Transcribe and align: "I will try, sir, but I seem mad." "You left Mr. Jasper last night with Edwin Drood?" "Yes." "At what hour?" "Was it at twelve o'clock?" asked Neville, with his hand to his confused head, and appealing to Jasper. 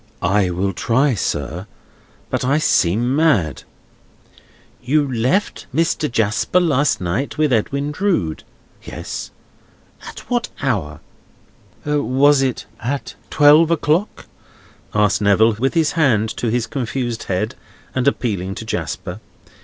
"I 0.23 0.49
will 0.49 0.73
try, 0.73 1.13
sir, 1.13 1.67
but 2.31 2.43
I 2.43 2.57
seem 2.57 3.15
mad." 3.15 3.61
"You 4.81 5.07
left 5.13 5.67
Mr. 5.75 6.11
Jasper 6.11 6.59
last 6.59 6.99
night 6.99 7.37
with 7.37 7.53
Edwin 7.53 7.91
Drood?" 7.91 8.43
"Yes." 8.81 9.29
"At 10.07 10.21
what 10.21 10.49
hour?" 10.63 11.01
"Was 11.85 12.41
it 12.41 12.65
at 12.79 13.13
twelve 13.29 13.69
o'clock?" 13.69 14.25
asked 14.95 15.21
Neville, 15.21 15.53
with 15.59 15.75
his 15.75 15.91
hand 15.91 16.29
to 16.35 16.47
his 16.49 16.65
confused 16.65 17.25
head, 17.25 17.53
and 17.93 18.07
appealing 18.07 18.55
to 18.55 18.65
Jasper. 18.65 19.19